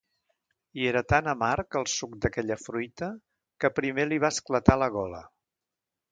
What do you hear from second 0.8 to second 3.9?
I era tan amarg el suc d'aquella fruita que